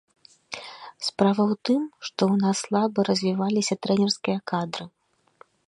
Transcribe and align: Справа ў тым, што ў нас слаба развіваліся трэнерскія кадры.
Справа 1.07 1.43
ў 1.43 1.53
тым, 1.69 1.81
што 2.07 2.21
ў 2.31 2.35
нас 2.45 2.57
слаба 2.69 2.99
развіваліся 3.11 3.79
трэнерскія 3.87 4.37
кадры. 4.53 4.85